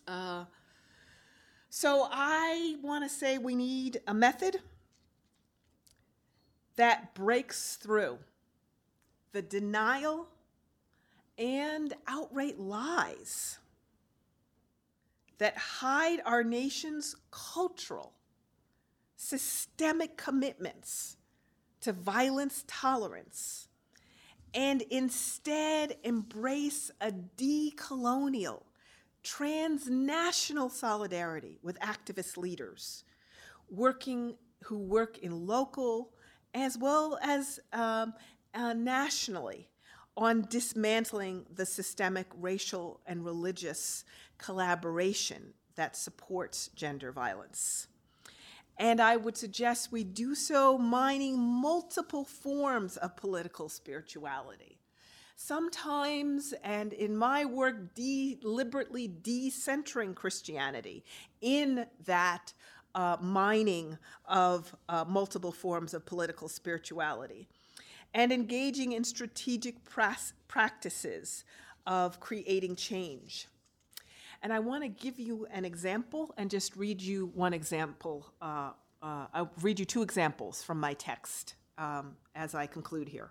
[0.08, 0.46] Uh,
[1.68, 4.58] so I want to say we need a method
[6.76, 8.18] that breaks through
[9.32, 10.26] the denial
[11.38, 13.58] and outright lies
[15.38, 18.12] that hide our nation's cultural,
[19.22, 21.18] systemic commitments
[21.82, 23.68] to violence tolerance
[24.54, 28.62] and instead embrace a decolonial,
[29.22, 33.04] transnational solidarity with activist leaders
[33.68, 36.14] working who work in local
[36.54, 38.14] as well as um,
[38.54, 39.68] uh, nationally
[40.16, 44.02] on dismantling the systemic racial and religious
[44.38, 47.86] collaboration that supports gender violence.
[48.80, 54.78] And I would suggest we do so mining multiple forms of political spirituality.
[55.36, 61.04] Sometimes, and in my work, deliberately decentering Christianity
[61.42, 62.54] in that
[62.94, 67.48] uh, mining of uh, multiple forms of political spirituality,
[68.14, 69.76] and engaging in strategic
[70.48, 71.44] practices
[71.86, 73.46] of creating change.
[74.42, 78.26] And I want to give you an example and just read you one example.
[78.40, 78.70] Uh,
[79.02, 83.30] uh, I'll read you two examples from my text um, as I conclude here.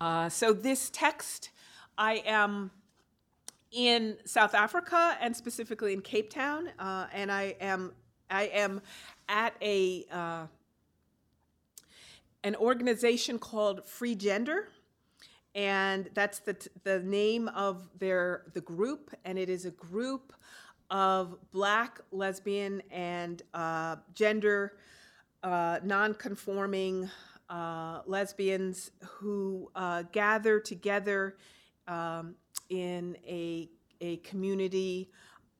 [0.00, 1.50] Uh, so, this text,
[1.96, 2.72] I am
[3.70, 7.92] in South Africa and specifically in Cape Town, uh, and I am
[8.28, 8.80] I am
[9.28, 10.46] at a uh,
[12.42, 14.68] an organization called Free Gender,
[15.54, 20.32] and that's the the name of their the group, and it is a group
[20.90, 24.76] of Black, lesbian, and uh, gender
[25.42, 27.10] uh, non-conforming
[27.48, 31.36] uh, lesbians who uh, gather together
[31.88, 32.34] um,
[32.68, 33.68] in a
[34.00, 35.10] a community.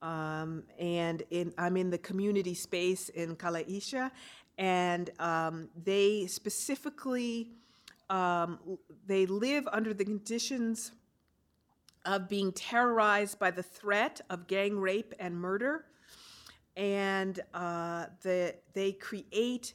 [0.01, 4.11] Um, and in, I'm in the community space in Khayelitsha,
[4.57, 7.51] and um, they specifically
[8.09, 8.59] um,
[9.05, 10.91] they live under the conditions
[12.05, 15.85] of being terrorized by the threat of gang rape and murder.
[16.75, 19.73] And uh, the, they create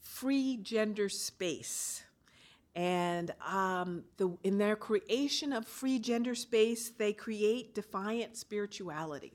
[0.00, 2.02] free gender space.
[2.74, 9.34] And um, the, in their creation of free gender space they create defiant spirituality.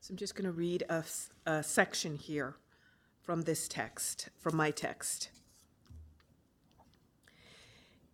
[0.00, 1.04] So i'm just going to read a,
[1.46, 2.56] a section here
[3.20, 5.30] from this text, from my text.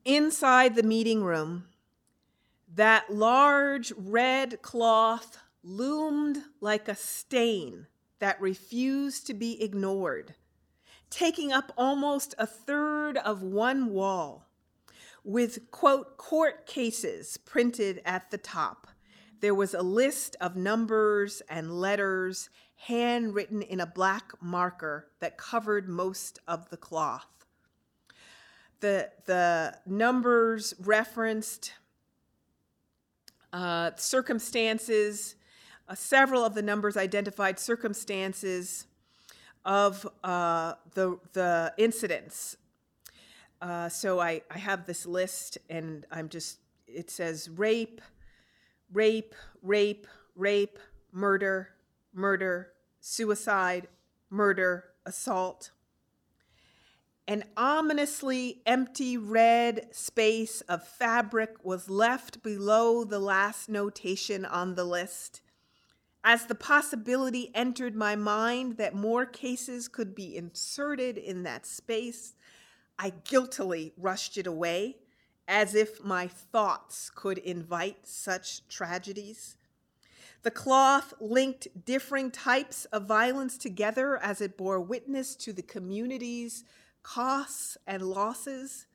[0.05, 1.65] Inside the meeting room,
[2.75, 7.87] that large red cloth loomed like a stain
[8.19, 10.35] that refused to be ignored,
[11.09, 14.47] taking up almost a third of one wall,
[15.25, 18.89] with, quote, court cases printed at the top.
[19.41, 25.89] There was a list of numbers and letters handwritten in a black marker that covered
[25.89, 27.34] most of the cloth.
[28.85, 31.73] The, the numbers referenced
[33.51, 35.37] uh, circumstances,
[35.89, 38.85] uh, several of the numbers identified circumstances
[39.65, 42.59] of uh, the, the incidents.
[43.63, 48.03] Uh, so I, I have this list, and I'm just, it says rape,
[48.93, 50.07] rape, rape,
[50.37, 50.79] rape,
[51.11, 51.71] murder,
[52.13, 53.89] murder, suicide,
[54.29, 55.71] murder, assault.
[57.27, 64.85] An ominously empty red space of fabric was left below the last notation on the
[64.85, 65.41] list.
[66.23, 72.35] As the possibility entered my mind that more cases could be inserted in that space,
[72.99, 74.97] I guiltily rushed it away,
[75.49, 79.57] as if my thoughts could invite such tragedies.
[80.43, 86.65] The cloth linked differing types of violence together as it bore witness to the community's
[87.05, 88.87] costs and losses.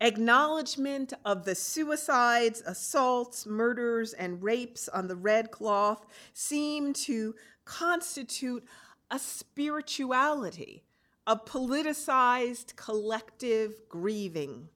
[0.00, 8.64] Acknowledgement of the suicides, assaults, murders, and rapes on the red cloth seemed to constitute
[9.10, 10.84] a spirituality
[11.26, 14.68] a politicized collective grieving.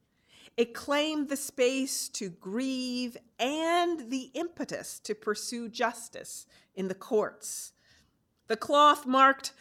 [0.55, 7.73] It claimed the space to grieve and the impetus to pursue justice in the courts.
[8.47, 9.51] The cloth marked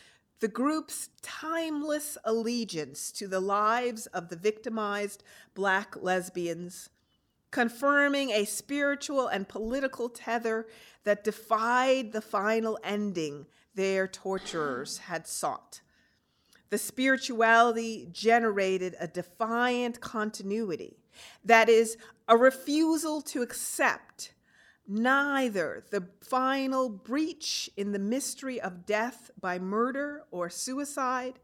[0.41, 5.23] the group's timeless allegiance to the lives of the victimized
[5.55, 6.91] black lesbians,
[7.51, 10.67] confirming a spiritual and political tether
[11.05, 15.81] that defied the final ending their torturers had sought.
[16.69, 20.99] The spirituality generated a defiant continuity,
[21.45, 21.97] that is,
[22.29, 24.33] a refusal to accept
[24.89, 31.39] neither the final breach in the mystery of death by murder or suicide,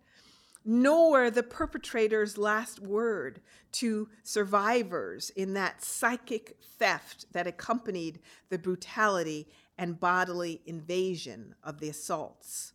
[0.64, 3.40] nor the perpetrator's last word
[3.72, 11.88] to survivors in that psychic theft that accompanied the brutality and bodily invasion of the
[11.88, 12.72] assaults.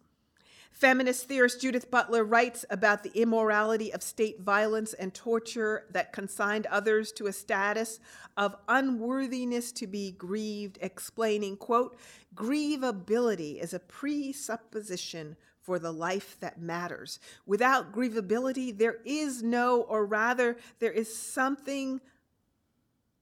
[0.78, 6.68] Feminist theorist Judith Butler writes about the immorality of state violence and torture that consigned
[6.68, 8.00] others to a status
[8.38, 11.98] of unworthiness to be grieved, explaining, quote,
[12.36, 17.20] grievability is a presupposition for the life that matters.
[17.48, 22.00] Without grievability, there is no, or rather, there is something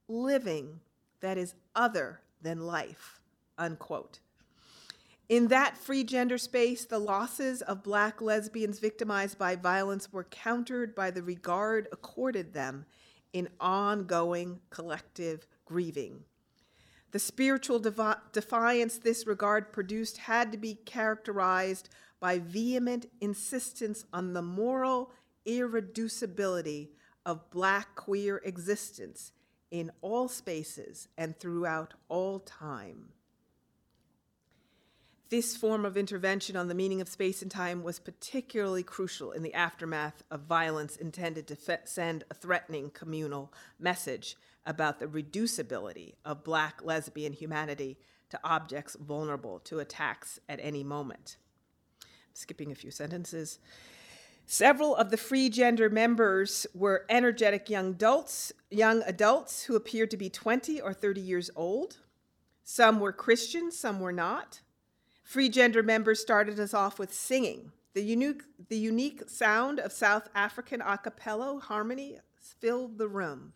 [0.10, 0.82] living
[1.22, 3.22] that is other than life,
[3.58, 4.20] unquote.
[5.28, 10.94] In that free gender space, the losses of black lesbians victimized by violence were countered
[10.94, 12.86] by the regard accorded them
[13.34, 16.24] in ongoing collective grieving.
[17.12, 24.34] The spiritual devi- defiance this regard produced had to be characterized by vehement insistence on
[24.34, 25.12] the moral
[25.48, 26.90] irreducibility
[27.26, 29.32] of black queer existence
[29.72, 33.15] in all spaces and throughout all time.
[35.30, 39.42] This form of intervention on the meaning of space and time was particularly crucial in
[39.42, 46.14] the aftermath of violence intended to fe- send a threatening communal message about the reducibility
[46.24, 47.98] of black lesbian humanity
[48.30, 51.38] to objects vulnerable to attacks at any moment.
[52.34, 53.58] Skipping a few sentences.
[54.46, 60.18] Several of the free gender members were energetic young adults, young adults who appeared to
[60.18, 61.98] be 20 or 30 years old.
[62.64, 64.62] Some were Christian, some were not.
[65.26, 67.72] Free Gender members started us off with singing.
[67.96, 73.54] The unique, the unique sound of South African a cappella harmony filled the room.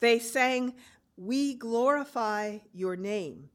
[0.00, 0.74] They sang,
[1.16, 3.50] We glorify your name,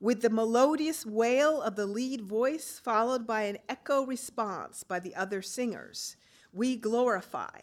[0.00, 5.16] with the melodious wail of the lead voice followed by an echo response by the
[5.16, 6.16] other singers.
[6.52, 7.58] We glorify,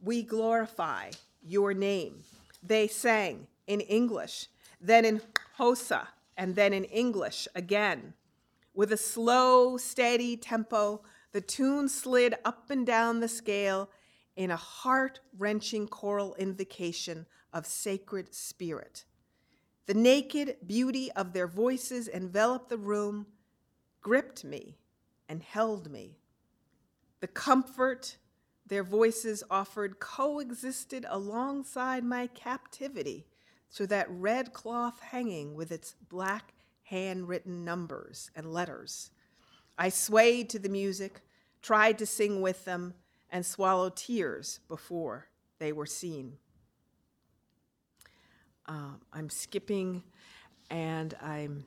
[0.00, 1.10] we glorify
[1.42, 2.22] your name.
[2.62, 4.48] They sang in English,
[4.80, 5.20] then in
[5.58, 8.14] Xhosa, and then in English again.
[8.74, 11.02] With a slow, steady tempo,
[11.32, 13.88] the tune slid up and down the scale
[14.36, 19.04] in a heart wrenching choral invocation of sacred spirit.
[19.86, 23.26] The naked beauty of their voices enveloped the room,
[24.00, 24.78] gripped me,
[25.28, 26.18] and held me.
[27.20, 28.16] The comfort
[28.66, 33.26] their voices offered coexisted alongside my captivity
[33.74, 36.54] to that red cloth hanging with its black
[36.84, 39.10] handwritten numbers and letters.
[39.76, 41.20] I swayed to the music,
[41.62, 42.94] tried to sing with them,
[43.30, 45.26] and swallowed tears before
[45.58, 46.34] they were seen.
[48.66, 50.02] Um, I'm skipping
[50.70, 51.64] and I'm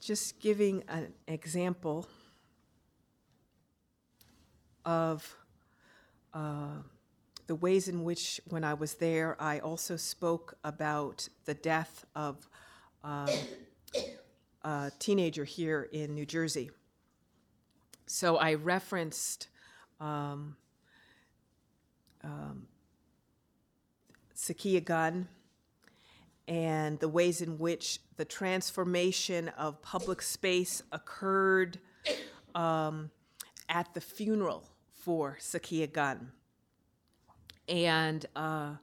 [0.00, 2.06] just giving an example
[4.84, 5.36] of
[6.34, 6.82] uh,
[7.46, 12.48] the ways in which, when I was there, I also spoke about the death of.
[14.98, 16.70] Teenager here in New Jersey.
[18.06, 19.48] So I referenced
[20.00, 20.56] um,
[22.22, 22.66] um,
[24.36, 25.28] Sakia Gunn
[26.48, 31.78] and the ways in which the transformation of public space occurred
[32.54, 33.10] um,
[33.68, 36.32] at the funeral for Sakia Gunn.
[37.68, 38.74] And uh,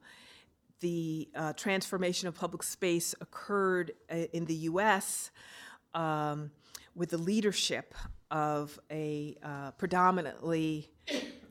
[0.80, 5.32] the uh, transformation of public space occurred uh, in the US
[5.94, 6.52] um,
[6.96, 7.94] with the leadership
[8.32, 10.90] of a uh, predominantly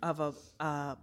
[0.02, 0.94] of a uh,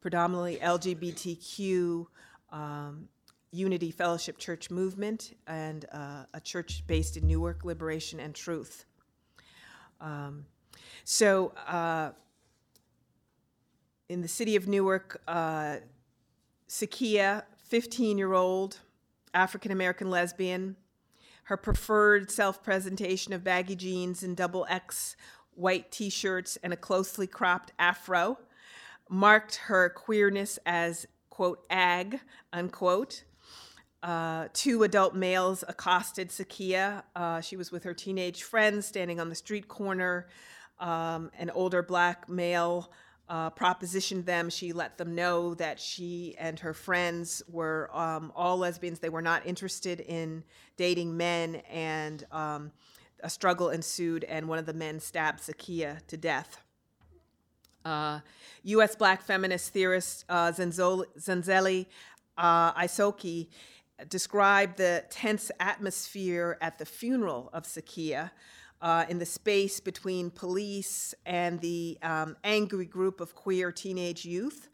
[0.00, 2.06] predominantly LGBTQ
[2.50, 3.08] um,
[3.50, 8.84] Unity Fellowship Church movement and uh, a church based in Newark, Liberation and Truth.
[10.00, 10.46] Um,
[11.04, 12.10] so, uh,
[14.08, 15.20] in the city of Newark,
[16.68, 18.78] Sakia, 15 year old
[19.34, 20.76] African American lesbian,
[21.48, 25.16] her preferred self presentation of baggy jeans and double X
[25.54, 28.38] white t shirts and a closely cropped afro
[29.08, 32.20] marked her queerness as quote, ag,
[32.52, 33.24] unquote.
[34.02, 37.02] Uh, two adult males accosted Sakia.
[37.16, 40.28] Uh, she was with her teenage friends standing on the street corner.
[40.78, 42.92] Um, an older black male
[43.28, 44.50] uh, propositioned them.
[44.50, 48.98] She let them know that she and her friends were um, all lesbians.
[48.98, 50.44] They were not interested in
[50.76, 52.72] dating men, and um,
[53.22, 56.60] a struggle ensued, and one of the men stabbed Sakia to death.
[57.84, 58.20] Uh,
[58.64, 58.96] U.S.
[58.96, 61.86] black feminist theorist uh, Zenzoli, Zenzele
[62.36, 63.48] uh, Isoke
[64.08, 68.30] described the tense atmosphere at the funeral of Sakia
[68.80, 74.68] uh, in the space between police and the um, angry group of queer teenage youth.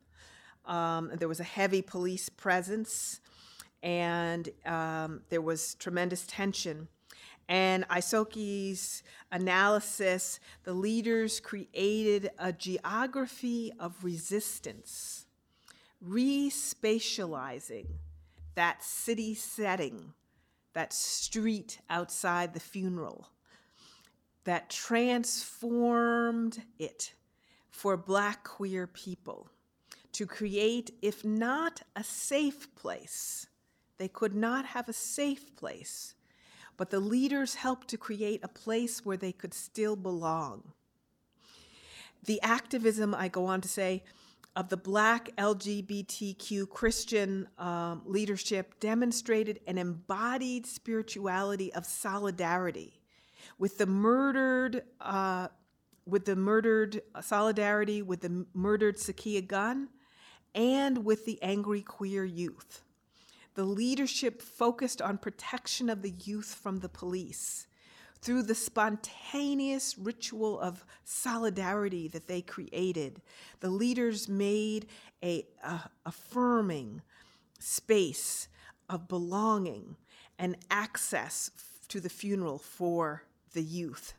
[0.67, 3.21] Um, there was a heavy police presence,
[3.83, 6.89] and um, there was tremendous tension.
[7.49, 15.27] And Isoke's analysis, the leaders created a geography of resistance,
[16.07, 17.87] respatializing
[18.55, 20.15] that city setting,
[20.73, 23.29] that street outside the funeral,
[24.45, 27.15] that transformed it
[27.71, 29.49] for Black queer people
[30.13, 33.49] to create, if not a safe place,
[33.99, 36.15] they could not have a safe place,
[36.77, 40.73] but the leaders helped to create a place where they could still belong.
[42.27, 44.05] The activism, I go on to say,
[44.57, 53.04] of the Black LGBTQ Christian um, leadership demonstrated an embodied spirituality of solidarity
[53.59, 55.49] with the murdered, uh,
[56.07, 59.89] with the murdered solidarity with the murdered Sakia Gunn,
[60.55, 62.83] and with the angry queer youth.
[63.55, 67.67] The leadership focused on protection of the youth from the police
[68.25, 73.21] through the spontaneous ritual of solidarity that they created,
[73.61, 74.87] the leaders made
[75.23, 77.03] a, a, affirming
[77.59, 78.49] space
[78.89, 79.97] of belonging
[80.39, 81.51] and access
[81.89, 83.25] to the funeral for
[83.55, 84.15] the youth.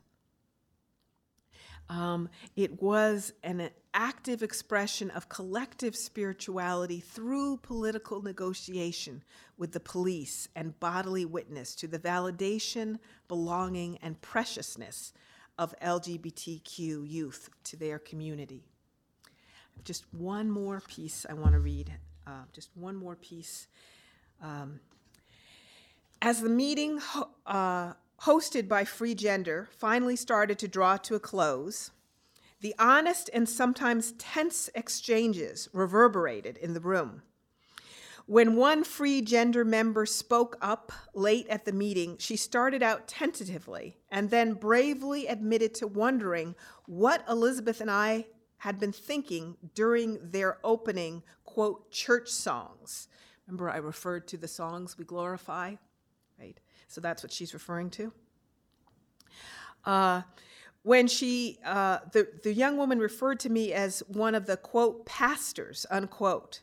[1.88, 9.22] Um, it was an active expression of collective spirituality through political negotiation
[9.56, 15.12] with the police and bodily witness to the validation, belonging, and preciousness
[15.58, 18.64] of LGBTQ youth to their community.
[19.84, 21.92] Just one more piece I want to read,
[22.26, 23.68] uh, just one more piece.
[24.42, 24.80] Um,
[26.20, 27.00] as the meeting
[27.46, 31.90] uh, hosted by Free Gender, finally started to draw to a close,
[32.60, 37.22] the honest and sometimes tense exchanges reverberated in the room.
[38.26, 43.98] When one Free Gender member spoke up late at the meeting, she started out tentatively
[44.10, 46.56] and then bravely admitted to wondering
[46.86, 48.26] what Elizabeth and I
[48.58, 53.06] had been thinking during their opening, quote, church songs.
[53.46, 55.76] Remember, I referred to the songs we glorify,
[56.36, 56.58] right?
[56.88, 58.12] So that's what she's referring to.
[59.84, 60.22] Uh,
[60.82, 65.04] when she, uh, the, the young woman referred to me as one of the quote,
[65.04, 66.60] pastors, unquote.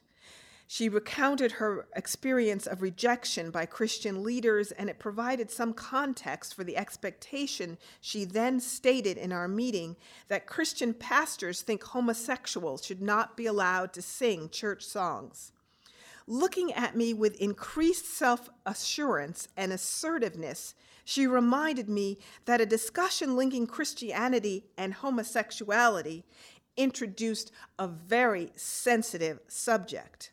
[0.65, 6.63] She recounted her experience of rejection by Christian leaders, and it provided some context for
[6.63, 9.97] the expectation she then stated in our meeting
[10.29, 15.51] that Christian pastors think homosexuals should not be allowed to sing church songs.
[16.27, 23.35] Looking at me with increased self assurance and assertiveness, she reminded me that a discussion
[23.35, 26.23] linking Christianity and homosexuality
[26.77, 30.31] introduced a very sensitive subject.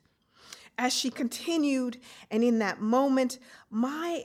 [0.78, 1.98] As she continued,
[2.30, 3.38] and in that moment,
[3.68, 4.24] my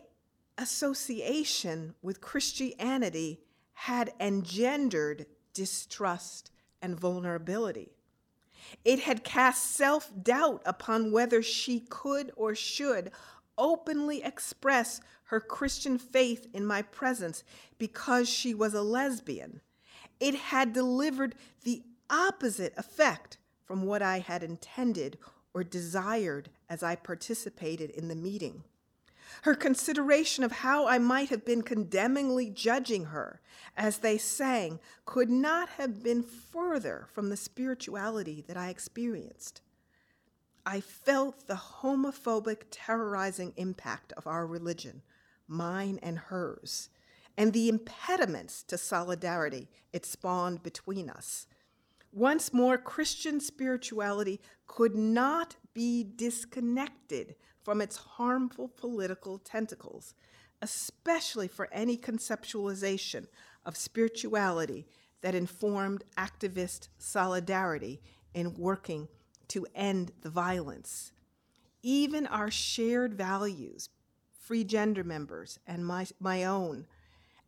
[0.58, 3.42] association with Christianity
[3.74, 6.52] had engendered distrust
[6.82, 7.95] and vulnerability.
[8.84, 13.12] It had cast self doubt upon whether she could or should
[13.58, 17.44] openly express her Christian faith in my presence
[17.78, 19.62] because she was a lesbian.
[20.20, 25.18] It had delivered the opposite effect from what I had intended
[25.54, 28.64] or desired as I participated in the meeting.
[29.44, 33.42] Her consideration of how I might have been condemningly judging her
[33.78, 39.62] as they sang could not have been further from the spirituality that I experienced.
[40.66, 45.04] I felt the homophobic, terrorizing impact of our religion,
[45.48, 46.90] mine and hers,
[47.38, 51.48] and the impediments to solidarity it spawned between us.
[52.12, 60.16] Once more, Christian spirituality could not be disconnected from its harmful political tentacles,
[60.64, 63.28] especially for any conceptualization
[63.66, 64.88] of spirituality
[65.22, 68.02] that informed activist solidarity
[68.34, 69.08] in working
[69.48, 71.12] to end the violence.
[71.84, 73.90] Even our shared values,
[74.40, 76.86] free gender members and my, my own,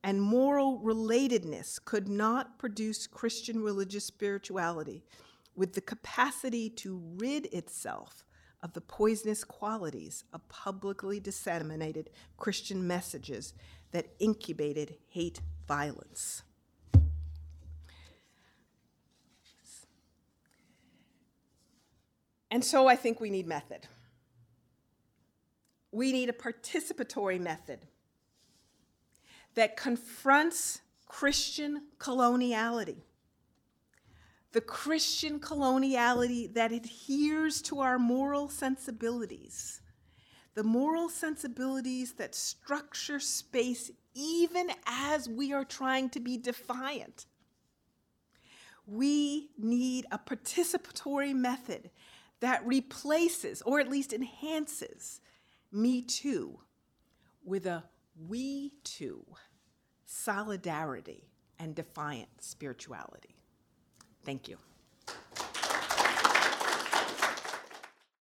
[0.03, 5.03] and moral relatedness could not produce Christian religious spirituality
[5.57, 8.23] with the capacity to rid itself
[8.63, 13.53] of the poisonous qualities of publicly disseminated Christian messages
[13.91, 16.43] that incubated hate violence.
[22.49, 23.87] And so I think we need method.
[25.91, 27.79] We need a participatory method
[29.55, 33.01] that confronts Christian coloniality.
[34.53, 39.81] The Christian coloniality that adheres to our moral sensibilities,
[40.55, 47.27] the moral sensibilities that structure space even as we are trying to be defiant.
[48.87, 51.91] We need a participatory method
[52.39, 55.21] that replaces, or at least enhances,
[55.71, 56.59] Me Too
[57.43, 57.83] with a
[58.27, 59.25] We Too
[60.05, 61.29] solidarity
[61.59, 63.36] and defiant spirituality.
[64.27, 64.66] Thank you.